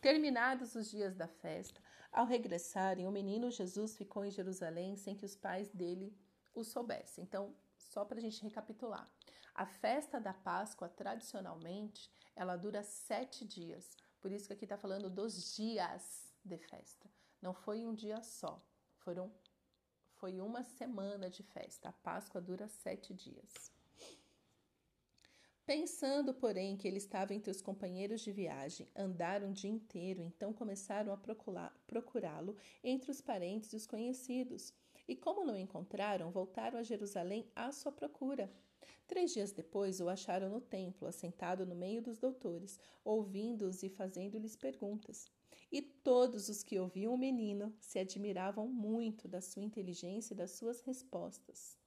Terminados 0.00 0.76
os 0.76 0.88
dias 0.88 1.16
da 1.16 1.26
festa, 1.26 1.80
ao 2.12 2.26
regressarem, 2.26 3.06
o 3.06 3.10
menino 3.10 3.50
Jesus 3.50 3.96
ficou 3.96 4.24
em 4.24 4.30
Jerusalém 4.30 4.96
sem 4.96 5.16
que 5.16 5.24
os 5.24 5.34
pais 5.34 5.68
dele 5.70 6.16
o 6.54 6.62
soubessem. 6.62 7.24
Então, 7.24 7.54
só 7.76 8.04
para 8.04 8.18
a 8.18 8.20
gente 8.20 8.42
recapitular. 8.42 9.10
A 9.54 9.66
festa 9.66 10.20
da 10.20 10.32
Páscoa, 10.32 10.88
tradicionalmente, 10.88 12.08
ela 12.36 12.56
dura 12.56 12.82
sete 12.82 13.44
dias. 13.44 13.96
Por 14.20 14.30
isso 14.30 14.46
que 14.46 14.52
aqui 14.52 14.64
está 14.64 14.76
falando 14.76 15.10
dos 15.10 15.56
dias 15.56 16.32
de 16.44 16.58
festa. 16.58 17.10
Não 17.42 17.52
foi 17.52 17.84
um 17.84 17.94
dia 17.94 18.22
só, 18.22 18.62
foram 18.98 19.32
foi 20.18 20.40
uma 20.40 20.62
semana 20.62 21.30
de 21.30 21.42
festa. 21.42 21.88
A 21.88 21.92
Páscoa 21.92 22.40
dura 22.40 22.68
sete 22.68 23.14
dias. 23.14 23.72
Pensando, 25.64 26.32
porém, 26.32 26.76
que 26.76 26.88
ele 26.88 26.96
estava 26.96 27.34
entre 27.34 27.50
os 27.50 27.60
companheiros 27.60 28.22
de 28.22 28.32
viagem, 28.32 28.88
andaram 28.96 29.50
o 29.50 29.52
dia 29.52 29.70
inteiro, 29.70 30.22
então 30.22 30.52
começaram 30.52 31.12
a 31.12 31.18
procurá-lo 31.86 32.56
entre 32.82 33.10
os 33.10 33.20
parentes 33.20 33.72
e 33.72 33.76
os 33.76 33.86
conhecidos. 33.86 34.72
E 35.06 35.14
como 35.14 35.44
não 35.44 35.56
encontraram, 35.56 36.30
voltaram 36.30 36.78
a 36.78 36.82
Jerusalém 36.82 37.46
à 37.54 37.70
sua 37.70 37.92
procura. 37.92 38.50
Três 39.06 39.32
dias 39.32 39.52
depois 39.52 40.00
o 40.00 40.08
acharam 40.08 40.48
no 40.48 40.60
templo, 40.60 41.06
assentado 41.06 41.64
no 41.66 41.74
meio 41.74 42.02
dos 42.02 42.18
doutores, 42.18 42.80
ouvindo-os 43.04 43.82
e 43.82 43.90
fazendo-lhes 43.90 44.56
perguntas. 44.56 45.30
E 45.70 45.82
todos 45.82 46.48
os 46.48 46.62
que 46.62 46.78
ouviam 46.78 47.12
o 47.12 47.18
menino 47.18 47.74
se 47.78 47.98
admiravam 47.98 48.66
muito 48.66 49.28
da 49.28 49.40
sua 49.40 49.62
inteligência 49.62 50.32
e 50.32 50.36
das 50.36 50.52
suas 50.52 50.80
respostas. 50.80 51.78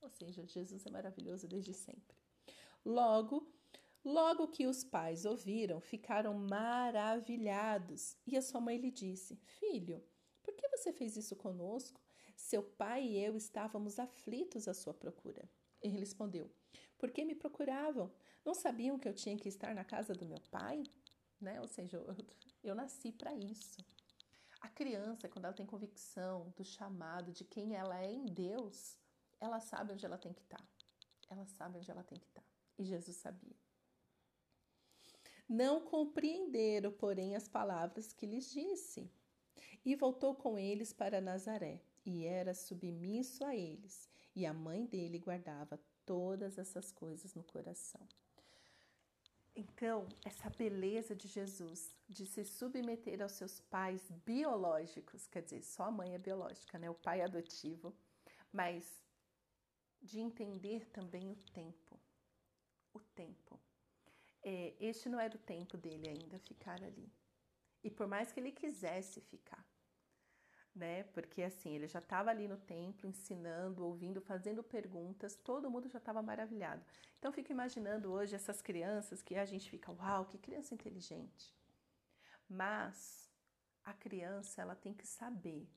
Ou 0.00 0.08
seja, 0.08 0.46
Jesus 0.46 0.86
é 0.86 0.90
maravilhoso 0.90 1.48
desde 1.48 1.74
sempre. 1.74 2.16
Logo, 2.84 3.52
logo 4.04 4.48
que 4.48 4.66
os 4.66 4.84
pais 4.84 5.24
ouviram, 5.24 5.80
ficaram 5.80 6.32
maravilhados. 6.34 8.16
E 8.26 8.36
a 8.36 8.42
sua 8.42 8.60
mãe 8.60 8.76
lhe 8.76 8.90
disse: 8.90 9.36
Filho, 9.36 10.02
por 10.42 10.54
que 10.54 10.68
você 10.68 10.92
fez 10.92 11.16
isso 11.16 11.34
conosco? 11.34 12.00
Seu 12.36 12.62
pai 12.62 13.04
e 13.04 13.18
eu 13.18 13.36
estávamos 13.36 13.98
aflitos 13.98 14.68
à 14.68 14.74
sua 14.74 14.94
procura. 14.94 15.50
Ele 15.82 15.98
respondeu: 15.98 16.50
Por 16.96 17.10
que 17.10 17.24
me 17.24 17.34
procuravam? 17.34 18.12
Não 18.44 18.54
sabiam 18.54 18.98
que 18.98 19.08
eu 19.08 19.14
tinha 19.14 19.36
que 19.36 19.48
estar 19.48 19.74
na 19.74 19.84
casa 19.84 20.14
do 20.14 20.24
meu 20.24 20.40
pai? 20.50 20.84
Né? 21.40 21.60
Ou 21.60 21.68
seja, 21.68 21.96
eu, 21.96 22.16
eu 22.62 22.74
nasci 22.74 23.12
para 23.12 23.34
isso. 23.34 23.78
A 24.60 24.68
criança, 24.68 25.28
quando 25.28 25.44
ela 25.44 25.54
tem 25.54 25.66
convicção 25.66 26.52
do 26.56 26.64
chamado, 26.64 27.32
de 27.32 27.44
quem 27.44 27.76
ela 27.76 28.00
é 28.02 28.10
em 28.10 28.26
Deus, 28.26 28.98
ela 29.40 29.60
sabe 29.60 29.92
onde 29.92 30.04
ela 30.04 30.18
tem 30.18 30.32
que 30.32 30.42
estar. 30.42 30.58
Tá. 30.58 30.68
Ela 31.30 31.46
sabe 31.46 31.78
onde 31.78 31.90
ela 31.90 32.02
tem 32.02 32.18
que 32.18 32.26
estar. 32.26 32.40
Tá. 32.40 32.48
E 32.78 32.84
Jesus 32.84 33.16
sabia. 33.16 33.56
Não 35.48 35.80
compreenderam, 35.80 36.92
porém, 36.92 37.34
as 37.34 37.48
palavras 37.48 38.12
que 38.12 38.26
lhes 38.26 38.50
disse. 38.50 39.10
E 39.84 39.94
voltou 39.94 40.34
com 40.34 40.58
eles 40.58 40.92
para 40.92 41.20
Nazaré, 41.20 41.80
e 42.04 42.26
era 42.26 42.52
submisso 42.52 43.44
a 43.44 43.56
eles. 43.56 44.08
E 44.34 44.44
a 44.44 44.52
mãe 44.52 44.84
dele 44.84 45.18
guardava 45.18 45.80
todas 46.04 46.58
essas 46.58 46.92
coisas 46.92 47.34
no 47.34 47.42
coração. 47.42 48.06
Então, 49.58 50.06
essa 50.24 50.48
beleza 50.50 51.16
de 51.16 51.26
Jesus, 51.26 51.92
de 52.08 52.24
se 52.24 52.44
submeter 52.44 53.20
aos 53.20 53.32
seus 53.32 53.60
pais 53.62 54.08
biológicos, 54.24 55.26
quer 55.26 55.42
dizer, 55.42 55.64
só 55.64 55.86
a 55.86 55.90
mãe 55.90 56.14
é 56.14 56.18
biológica, 56.18 56.78
né? 56.78 56.88
O 56.88 56.94
pai 56.94 57.22
é 57.22 57.24
adotivo, 57.24 57.92
mas 58.52 59.02
de 60.00 60.20
entender 60.20 60.86
também 60.90 61.32
o 61.32 61.34
tempo. 61.52 61.98
O 62.94 63.00
tempo. 63.00 63.58
É, 64.44 64.76
este 64.78 65.08
não 65.08 65.18
era 65.18 65.34
o 65.34 65.40
tempo 65.40 65.76
dele 65.76 66.08
ainda 66.08 66.38
ficar 66.38 66.80
ali. 66.84 67.12
E 67.82 67.90
por 67.90 68.06
mais 68.06 68.30
que 68.30 68.38
ele 68.38 68.52
quisesse 68.52 69.20
ficar, 69.22 69.66
né? 70.78 71.02
Porque 71.12 71.42
assim, 71.42 71.74
ele 71.74 71.88
já 71.88 71.98
estava 71.98 72.30
ali 72.30 72.46
no 72.48 72.56
templo 72.56 73.08
ensinando, 73.08 73.84
ouvindo, 73.84 74.20
fazendo 74.20 74.62
perguntas, 74.62 75.36
todo 75.36 75.70
mundo 75.70 75.88
já 75.88 75.98
estava 75.98 76.22
maravilhado. 76.22 76.82
Então 77.18 77.32
fico 77.32 77.52
imaginando 77.52 78.10
hoje 78.12 78.34
essas 78.34 78.62
crianças 78.62 79.22
que 79.22 79.34
a 79.34 79.44
gente 79.44 79.68
fica, 79.68 79.92
uau, 79.92 80.24
que 80.26 80.38
criança 80.38 80.74
inteligente. 80.74 81.54
Mas 82.48 83.28
a 83.84 83.92
criança, 83.92 84.62
ela 84.62 84.76
tem 84.76 84.94
que 84.94 85.06
saber, 85.06 85.68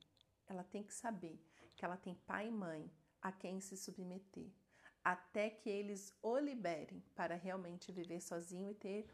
ela 0.48 0.64
tem 0.64 0.82
que 0.82 0.94
saber 0.94 1.42
que 1.74 1.84
ela 1.84 1.96
tem 1.96 2.14
pai 2.14 2.48
e 2.48 2.50
mãe 2.50 2.90
a 3.20 3.32
quem 3.32 3.60
se 3.60 3.76
submeter, 3.76 4.50
até 5.04 5.50
que 5.50 5.68
eles 5.68 6.16
o 6.22 6.38
liberem 6.38 7.02
para 7.14 7.34
realmente 7.34 7.90
viver 7.90 8.20
sozinho 8.20 8.70
e 8.70 8.74
ter 8.74 9.06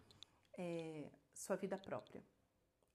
é, 0.56 1.10
sua 1.32 1.56
vida 1.56 1.78
própria, 1.78 2.22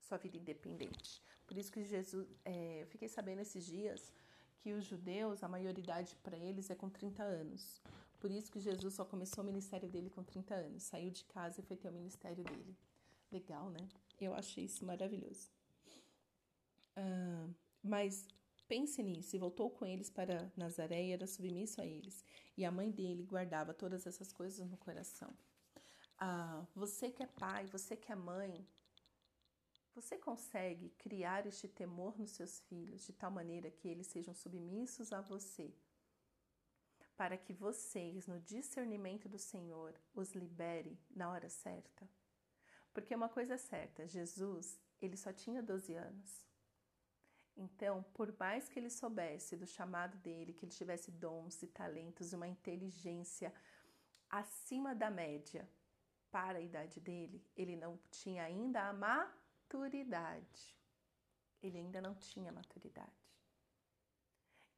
sua 0.04 0.18
vida 0.18 0.38
independente. 0.38 1.22
Por 1.48 1.58
isso 1.58 1.72
que 1.72 1.84
Jesus, 1.84 2.28
é, 2.46 2.82
eu 2.82 2.88
fiquei 2.88 3.08
sabendo 3.08 3.42
esses 3.42 3.66
dias 3.66 4.14
que 4.60 4.74
os 4.74 4.86
judeus, 4.86 5.44
a 5.44 5.48
maioridade 5.48 6.16
para 6.24 6.38
eles 6.38 6.70
é 6.70 6.76
com 6.76 6.90
30 6.90 7.22
anos. 7.24 7.82
Por 8.20 8.32
isso 8.32 8.52
que 8.52 8.60
Jesus 8.60 8.94
só 8.94 9.04
começou 9.04 9.44
o 9.44 9.48
ministério 9.48 9.90
dele 9.90 10.10
com 10.10 10.24
30 10.24 10.56
anos. 10.56 10.84
Saiu 10.84 11.12
de 11.12 11.26
casa 11.26 11.60
e 11.60 11.64
foi 11.64 11.76
ter 11.76 11.90
o 11.90 11.92
ministério 11.92 12.44
dele. 12.44 12.76
Legal, 13.32 13.70
né? 13.70 13.86
Eu 14.22 14.34
achei 14.34 14.64
isso 14.64 14.86
maravilhoso. 14.86 15.50
Ah, 16.96 17.50
mas 17.84 18.26
pense 18.68 19.04
nisso, 19.04 19.36
e 19.36 19.40
voltou 19.40 19.70
com 19.70 19.86
eles 19.86 20.10
para 20.10 20.52
Nazaré 20.56 21.04
e 21.04 21.12
era 21.12 21.28
submisso 21.28 21.82
a 21.82 21.86
eles. 21.86 22.24
E 22.56 22.64
a 22.64 22.72
mãe 22.72 22.90
dele 22.90 23.24
guardava 23.24 23.74
todas 23.74 24.08
essas 24.08 24.32
coisas 24.32 24.70
no 24.70 24.78
coração. 24.78 25.34
Ah, 26.18 26.66
você 26.74 27.12
que 27.12 27.22
é 27.22 27.28
pai, 27.28 27.66
você 27.68 27.98
que 27.98 28.12
é 28.12 28.16
mãe, 28.16 28.66
você 29.94 30.18
consegue 30.18 30.90
criar 30.98 31.46
este 31.46 31.68
temor 31.68 32.18
nos 32.18 32.32
seus 32.32 32.60
filhos 32.62 33.06
de 33.06 33.14
tal 33.14 33.32
maneira 33.32 33.70
que 33.70 33.88
eles 33.88 34.08
sejam 34.08 34.34
submissos 34.34 35.14
a 35.14 35.22
você, 35.22 35.74
para 37.16 37.38
que 37.38 37.54
vocês, 37.54 38.28
no 38.28 38.40
discernimento 38.40 39.30
do 39.30 39.38
Senhor, 39.38 39.94
os 40.16 40.34
libere 40.34 41.00
na 41.12 41.30
hora 41.30 41.48
certa? 41.48 42.10
Porque 42.94 43.16
uma 43.16 43.30
coisa 43.30 43.54
é 43.54 43.58
certa, 43.58 44.08
Jesus, 44.08 44.80
ele 45.02 45.16
só 45.16 45.32
tinha 45.32 45.62
12 45.62 45.94
anos. 45.94 46.44
Então, 47.56 48.04
por 48.14 48.36
mais 48.38 48.68
que 48.68 48.80
ele 48.80 48.90
soubesse 48.90 49.56
do 49.56 49.68
chamado 49.68 50.18
dele, 50.18 50.54
que 50.54 50.66
ele 50.66 50.72
tivesse 50.72 51.12
dons 51.12 51.62
e 51.62 51.68
talentos, 51.68 52.34
uma 52.34 52.48
inteligência 52.48 53.54
acima 54.28 54.96
da 54.96 55.12
média 55.12 55.70
para 56.32 56.58
a 56.58 56.62
idade 56.62 57.00
dele, 57.00 57.46
ele 57.56 57.76
não 57.76 58.00
tinha 58.10 58.44
ainda 58.44 58.90
a 58.90 58.94
maturidade. 59.74 60.78
Ele 61.62 61.80
ainda 61.80 62.00
não 62.02 62.14
tinha 62.14 62.52
maturidade. 62.52 63.10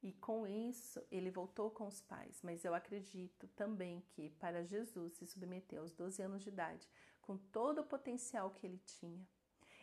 E 0.02 0.12
com 0.12 0.46
isso, 0.46 1.02
ele 1.10 1.30
voltou 1.30 1.70
com 1.70 1.86
os 1.86 2.00
pais. 2.00 2.40
Mas 2.42 2.64
eu 2.64 2.74
acredito 2.74 3.46
também 3.48 4.00
que 4.08 4.30
para 4.30 4.64
Jesus 4.64 5.14
se 5.14 5.26
submeter 5.26 5.80
aos 5.80 5.92
12 5.92 6.22
anos 6.22 6.42
de 6.42 6.48
idade, 6.48 6.88
com 7.20 7.36
todo 7.36 7.80
o 7.80 7.86
potencial 7.86 8.50
que 8.50 8.66
ele 8.66 8.78
tinha, 8.78 9.26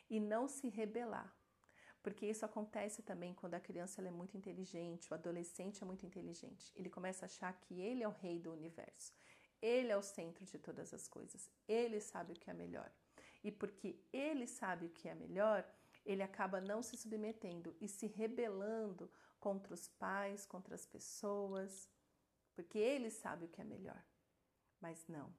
e 0.09 0.19
não 0.19 0.47
se 0.47 0.69
rebelar, 0.69 1.33
porque 2.01 2.25
isso 2.25 2.45
acontece 2.45 3.01
também 3.01 3.33
quando 3.33 3.53
a 3.55 3.59
criança 3.59 4.01
é 4.01 4.11
muito 4.11 4.37
inteligente, 4.37 5.11
o 5.11 5.13
adolescente 5.13 5.81
é 5.83 5.85
muito 5.85 6.05
inteligente. 6.05 6.71
Ele 6.75 6.89
começa 6.89 7.25
a 7.25 7.27
achar 7.27 7.53
que 7.61 7.81
ele 7.81 8.03
é 8.03 8.07
o 8.07 8.11
rei 8.11 8.39
do 8.39 8.51
universo. 8.51 9.13
Ele 9.61 9.91
é 9.91 9.97
o 9.97 10.01
centro 10.01 10.45
de 10.45 10.59
todas 10.59 10.93
as 10.93 11.07
coisas. 11.07 11.49
Ele 11.67 11.99
sabe 12.01 12.33
o 12.33 12.35
que 12.35 12.49
é 12.49 12.53
melhor. 12.53 12.91
E 13.43 13.51
porque 13.51 13.99
ele 14.11 14.47
sabe 14.47 14.85
o 14.85 14.89
que 14.89 15.09
é 15.09 15.15
melhor, 15.15 15.67
ele 16.05 16.23
acaba 16.23 16.61
não 16.61 16.81
se 16.81 16.97
submetendo 16.97 17.75
e 17.79 17.87
se 17.87 18.07
rebelando 18.07 19.09
contra 19.39 19.73
os 19.73 19.87
pais, 19.87 20.45
contra 20.45 20.75
as 20.75 20.85
pessoas, 20.85 21.89
porque 22.53 22.77
ele 22.77 23.09
sabe 23.09 23.45
o 23.45 23.49
que 23.49 23.61
é 23.61 23.63
melhor. 23.65 24.01
Mas 24.79 25.05
não. 25.07 25.33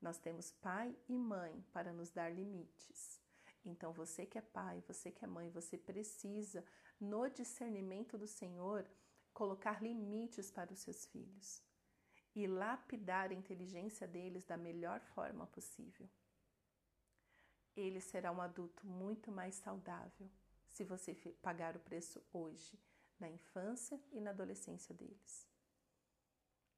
Nós 0.00 0.18
temos 0.18 0.50
pai 0.50 0.96
e 1.08 1.16
mãe 1.16 1.64
para 1.72 1.92
nos 1.92 2.10
dar 2.10 2.30
limites. 2.30 3.20
Então, 3.64 3.92
você 3.92 4.24
que 4.24 4.38
é 4.38 4.40
pai, 4.40 4.82
você 4.86 5.10
que 5.10 5.24
é 5.24 5.28
mãe, 5.28 5.50
você 5.50 5.76
precisa, 5.76 6.64
no 6.98 7.28
discernimento 7.28 8.16
do 8.16 8.26
Senhor, 8.26 8.86
colocar 9.34 9.82
limites 9.82 10.50
para 10.50 10.72
os 10.72 10.78
seus 10.80 11.04
filhos 11.06 11.62
e 12.34 12.46
lapidar 12.46 13.30
a 13.30 13.34
inteligência 13.34 14.06
deles 14.06 14.44
da 14.44 14.56
melhor 14.56 15.00
forma 15.00 15.46
possível. 15.46 16.08
Ele 17.76 18.00
será 18.00 18.32
um 18.32 18.40
adulto 18.40 18.86
muito 18.86 19.30
mais 19.30 19.54
saudável 19.54 20.28
se 20.68 20.84
você 20.84 21.14
pagar 21.42 21.76
o 21.76 21.80
preço 21.80 22.22
hoje, 22.32 22.78
na 23.18 23.28
infância 23.28 24.00
e 24.12 24.20
na 24.20 24.30
adolescência 24.30 24.94
deles. 24.94 25.48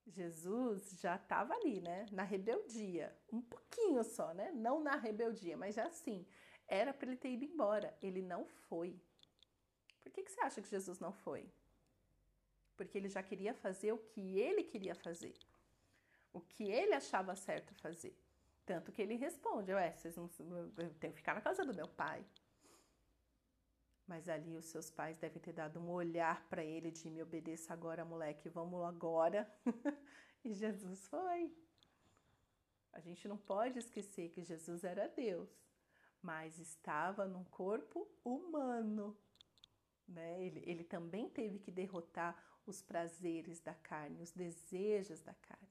Jesus 0.07 0.99
já 1.01 1.17
estava 1.17 1.55
ali, 1.55 1.81
né? 1.81 2.07
Na 2.11 2.25
rebeldia, 2.25 3.17
um 3.33 3.41
pouquinho 3.41 4.03
só, 4.03 4.35
né? 4.35 4.51
Não 4.53 4.81
na 4.83 4.97
rebeldia, 4.97 5.57
mas 5.57 5.75
já 5.75 5.87
assim, 5.87 6.27
era 6.67 6.93
para 6.93 7.09
ele 7.09 7.17
ter 7.17 7.31
ido 7.31 7.45
embora. 7.45 7.97
Ele 8.03 8.21
não 8.21 8.45
foi. 8.45 9.01
Por 10.03 10.11
que, 10.11 10.23
que 10.23 10.33
você 10.33 10.41
acha 10.41 10.61
que 10.61 10.69
Jesus 10.69 10.99
não 10.99 11.13
foi? 11.13 11.49
Porque 12.77 12.99
ele 12.99 13.09
já 13.09 13.23
queria 13.23 13.55
fazer 13.55 13.93
o 13.93 13.99
que 13.99 14.39
ele 14.39 14.65
queria 14.65 14.95
fazer. 14.95 15.35
O 16.33 16.41
que 16.41 16.65
ele 16.65 16.95
achava 16.95 17.37
certo 17.37 17.75
fazer. 17.75 18.17
Tanto 18.65 18.93
que 18.93 19.03
ele 19.03 19.17
responde: 19.17 19.73
Ué, 19.73 19.93
vocês 19.93 20.17
não, 20.17 20.31
eu 20.77 20.95
tenho 20.95 21.13
que 21.13 21.19
ficar 21.19 21.35
na 21.35 21.41
casa 21.41 21.65
do 21.65 21.75
meu 21.75 21.89
pai. 21.89 22.25
Mas 24.07 24.29
ali 24.29 24.57
os 24.57 24.67
seus 24.67 24.91
pais 24.91 25.17
devem 25.19 25.41
ter 25.41 25.53
dado 25.53 25.81
um 25.81 25.91
olhar 25.91 26.47
para 26.49 26.65
ele 26.65 26.91
de 26.91 27.09
me 27.09 27.23
obedeça 27.23 27.73
agora, 27.73 28.05
moleque, 28.05 28.49
vamos 28.49 28.85
agora. 28.85 29.51
e 30.45 30.53
Jesus 30.53 31.09
foi. 31.09 31.55
A 32.93 33.01
gente 33.01 33.27
não 33.27 33.39
pode 33.39 33.79
esquecer 33.79 34.29
que 34.31 34.43
Jesus 34.43 34.85
era 34.85 35.09
Deus 35.09 35.63
mas 36.23 36.59
estava 36.59 37.27
num 37.27 37.45
corpo 37.45 38.09
humano. 38.25 39.17
Né? 40.07 40.45
Ele, 40.45 40.63
ele 40.65 40.85
também 40.85 41.29
teve 41.29 41.59
que 41.59 41.73
derrotar 41.73 42.41
os 42.65 42.81
prazeres 42.81 43.61
da 43.61 43.75
carne, 43.75 44.23
os 44.23 44.31
desejos 44.31 45.21
da 45.21 45.35
carne. 45.35 45.69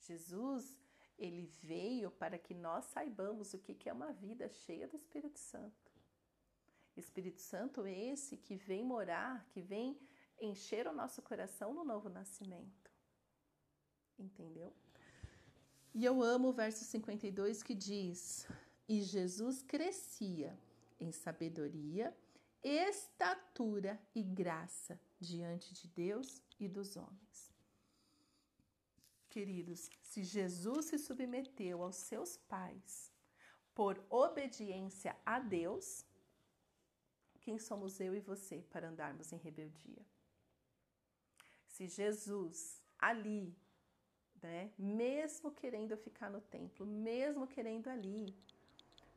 Jesus, 0.00 0.80
ele 1.18 1.46
veio 1.62 2.10
para 2.10 2.38
que 2.38 2.54
nós 2.54 2.84
saibamos 2.86 3.54
o 3.54 3.58
que 3.58 3.88
é 3.88 3.92
uma 3.92 4.12
vida 4.12 4.48
cheia 4.48 4.88
do 4.88 4.96
Espírito 4.96 5.38
Santo. 5.38 5.92
Espírito 6.96 7.40
Santo 7.40 7.86
esse 7.86 8.36
que 8.36 8.56
vem 8.56 8.84
morar, 8.84 9.44
que 9.50 9.60
vem 9.60 9.98
encher 10.40 10.86
o 10.86 10.92
nosso 10.92 11.22
coração 11.22 11.72
no 11.72 11.84
novo 11.84 12.08
nascimento. 12.08 12.90
Entendeu? 14.18 14.72
E 15.92 16.04
eu 16.04 16.22
amo 16.22 16.48
o 16.48 16.52
verso 16.52 16.84
52 16.84 17.62
que 17.62 17.74
diz: 17.74 18.46
e 18.88 19.02
Jesus 19.02 19.62
crescia 19.62 20.58
em 21.00 21.10
sabedoria, 21.10 22.16
estatura 22.62 24.00
e 24.14 24.22
graça 24.22 25.00
diante 25.20 25.72
de 25.74 25.88
Deus 25.88 26.42
e 26.58 26.68
dos 26.68 26.96
homens. 26.96 27.53
Queridos, 29.34 29.90
se 30.00 30.22
Jesus 30.22 30.84
se 30.86 30.96
submeteu 30.96 31.82
aos 31.82 31.96
seus 31.96 32.36
pais 32.36 33.10
por 33.74 34.00
obediência 34.08 35.16
a 35.26 35.40
Deus, 35.40 36.06
quem 37.40 37.58
somos 37.58 37.98
eu 37.98 38.14
e 38.14 38.20
você 38.20 38.64
para 38.70 38.88
andarmos 38.88 39.32
em 39.32 39.36
rebeldia? 39.36 40.06
Se 41.66 41.88
Jesus 41.88 42.80
ali, 42.96 43.52
né, 44.40 44.70
mesmo 44.78 45.50
querendo 45.50 45.96
ficar 45.96 46.30
no 46.30 46.40
templo, 46.40 46.86
mesmo 46.86 47.44
querendo 47.48 47.88
ali, 47.88 48.32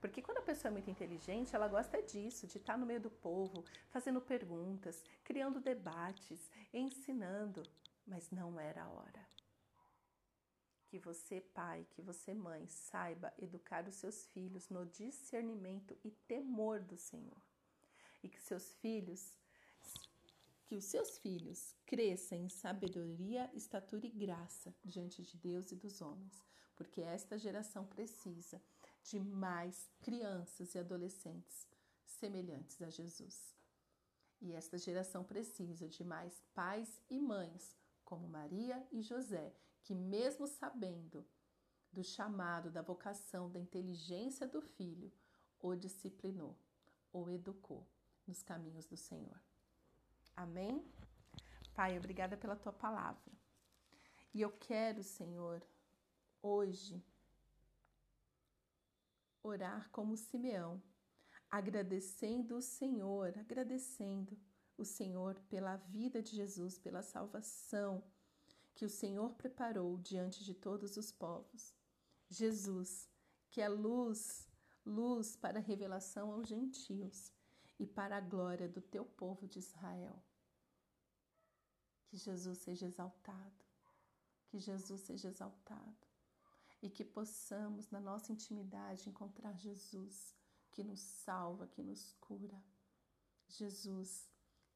porque 0.02 0.24
quando 0.24 0.40
a 0.40 0.50
pessoa 0.50 0.70
é 0.70 0.72
muito 0.72 0.90
inteligente, 0.90 1.56
ela 1.56 1.68
gosta 1.68 2.02
disso, 2.02 2.48
de 2.48 2.58
estar 2.58 2.76
no 2.76 2.88
meio 2.88 3.02
do 3.02 3.12
povo, 3.12 3.64
fazendo 3.90 4.20
perguntas, 4.20 5.04
criando 5.24 5.60
debates, 5.60 6.50
ensinando. 6.74 7.62
Mas 8.04 8.32
não 8.32 8.60
era 8.60 8.84
a 8.84 8.90
hora. 8.90 9.37
Que 10.88 10.98
você, 10.98 11.42
pai, 11.42 11.86
que 11.92 12.02
você, 12.02 12.34
mãe, 12.34 12.68
saiba 12.68 13.34
educar 13.38 13.88
os 13.88 13.96
seus 13.96 14.26
filhos 14.28 14.70
no 14.70 14.86
discernimento 14.86 15.98
e 16.04 16.12
temor 16.12 16.82
do 16.82 16.98
Senhor. 16.98 17.42
E 18.24 18.30
que 18.30 18.42
seus 18.42 18.74
filhos 18.76 19.38
que 20.68 20.76
os 20.76 20.84
seus 20.84 21.18
filhos 21.20 21.74
cresçam 21.86 22.38
em 22.38 22.50
sabedoria, 22.50 23.50
estatura 23.54 24.06
e 24.06 24.10
graça 24.10 24.76
diante 24.84 25.24
de 25.24 25.38
Deus 25.38 25.72
e 25.72 25.78
dos 25.78 26.02
homens, 26.02 26.44
porque 26.76 27.02
esta 27.02 27.38
geração 27.38 27.86
precisa 27.86 28.62
de 29.02 29.18
mais 29.18 29.90
crianças 30.02 30.76
e 30.76 30.80
adolescentes 30.80 31.66
semelhantes 32.04 32.82
a 32.82 32.90
Jesus. 32.90 33.56
E 34.42 34.52
esta 34.52 34.78
geração 34.78 35.24
precisa 35.24 35.88
de 35.88 36.04
mais 36.04 36.44
pais 36.54 37.02
e 37.10 37.18
mães 37.18 37.76
como 38.04 38.28
Maria 38.28 38.86
e 38.92 39.02
José, 39.02 39.54
que, 39.88 39.96
mesmo 39.96 40.46
sabendo 40.46 41.26
do 41.94 42.04
chamado, 42.04 42.70
da 42.70 42.82
vocação, 42.82 43.50
da 43.50 43.58
inteligência 43.58 44.46
do 44.46 44.62
filho, 44.62 45.10
o 45.62 45.74
disciplinou, 45.76 46.60
o 47.14 47.30
educou 47.30 47.88
nos 48.28 48.44
caminhos 48.44 48.86
do 48.86 48.98
Senhor. 48.98 49.42
Amém? 50.36 50.86
Pai, 51.74 51.98
obrigada 51.98 52.36
pela 52.36 52.58
tua 52.58 52.74
palavra. 52.74 53.32
E 54.34 54.42
eu 54.42 54.52
quero, 54.52 55.02
Senhor, 55.02 55.66
hoje 56.42 57.02
orar 59.42 59.90
como 59.92 60.18
Simeão, 60.18 60.84
agradecendo 61.50 62.58
o 62.58 62.62
Senhor, 62.62 63.38
agradecendo 63.38 64.38
o 64.78 64.84
Senhor 64.84 65.40
pela 65.48 65.78
vida 65.78 66.22
de 66.22 66.36
Jesus, 66.36 66.78
pela 66.78 67.02
salvação 67.02 68.04
que 68.78 68.86
o 68.86 68.90
Senhor 68.90 69.34
preparou 69.34 69.98
diante 69.98 70.44
de 70.44 70.54
todos 70.54 70.98
os 70.98 71.12
povos. 71.12 71.74
Jesus, 72.30 73.10
que 73.50 73.60
é 73.60 73.68
luz, 73.68 74.48
luz 74.86 75.36
para 75.36 75.58
a 75.58 75.62
revelação 75.62 76.32
aos 76.32 76.48
gentios 76.48 77.34
e 77.80 77.88
para 77.88 78.18
a 78.18 78.22
glória 78.22 78.70
do 78.70 78.80
teu 78.80 79.04
povo 79.04 79.48
de 79.48 79.58
Israel. 79.58 80.24
Que 82.06 82.18
Jesus 82.18 82.60
seja 82.60 82.86
exaltado, 82.86 83.66
que 84.48 84.60
Jesus 84.60 85.02
seja 85.02 85.30
exaltado 85.30 86.08
e 86.80 86.88
que 86.88 87.04
possamos, 87.04 87.90
na 87.90 88.00
nossa 88.00 88.32
intimidade, 88.32 89.10
encontrar 89.10 89.58
Jesus 89.58 90.36
que 90.70 90.84
nos 90.84 91.00
salva, 91.00 91.66
que 91.66 91.82
nos 91.82 92.14
cura. 92.22 92.64
Jesus, 93.48 94.30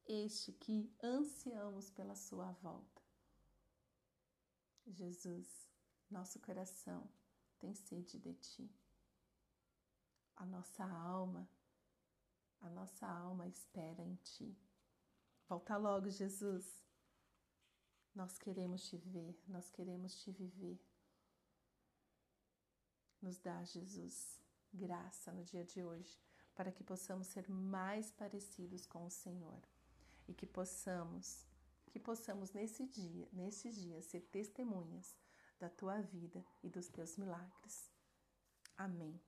este 0.07 0.53
que 0.53 0.91
ansiamos 1.03 1.91
pela 1.91 2.15
Sua 2.15 2.51
volta. 2.53 3.00
Jesus, 4.87 5.67
nosso 6.09 6.39
coração 6.39 7.09
tem 7.59 7.73
sede 7.73 8.19
de 8.19 8.33
Ti. 8.33 8.69
A 10.35 10.45
nossa 10.45 10.83
alma, 10.83 11.47
a 12.59 12.69
nossa 12.69 13.07
alma 13.07 13.47
espera 13.47 14.01
em 14.01 14.15
Ti. 14.15 14.57
Volta 15.47 15.77
logo, 15.77 16.09
Jesus. 16.09 16.81
Nós 18.13 18.37
queremos 18.37 18.89
te 18.89 18.97
ver, 18.97 19.39
nós 19.47 19.69
queremos 19.69 20.19
te 20.21 20.31
viver. 20.31 20.79
Nos 23.21 23.37
dá, 23.37 23.63
Jesus, 23.63 24.41
graça 24.73 25.31
no 25.31 25.43
dia 25.43 25.63
de 25.63 25.83
hoje, 25.83 26.19
para 26.55 26.71
que 26.71 26.83
possamos 26.83 27.27
ser 27.27 27.49
mais 27.49 28.11
parecidos 28.11 28.85
com 28.85 29.05
o 29.05 29.11
Senhor 29.11 29.61
e 30.27 30.33
que 30.33 30.45
possamos, 30.45 31.45
que 31.91 31.99
possamos 31.99 32.53
nesse 32.53 32.85
dia, 32.87 33.27
nesses 33.33 33.75
dias, 33.75 34.05
ser 34.05 34.21
testemunhas 34.21 35.15
da 35.59 35.69
tua 35.69 36.01
vida 36.01 36.43
e 36.63 36.69
dos 36.69 36.87
teus 36.87 37.17
milagres. 37.17 37.91
Amém. 38.77 39.21